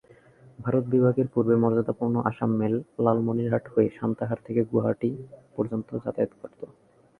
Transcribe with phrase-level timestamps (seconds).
[0.59, 2.73] ভারত বিভাগের পূর্বে মর্যাদাপূর্ণ আসাম মেল
[2.99, 5.09] লালমনিরহাট হয়ে সান্তাহার থেকে গুয়াহাটি
[5.55, 6.61] পর্যন্ত যাতায়াত করত।